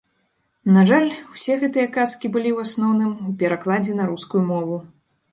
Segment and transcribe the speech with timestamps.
[0.75, 4.81] На жаль, усе гэтыя казкі былі, у асноўным, у перакладзе на рускую мову.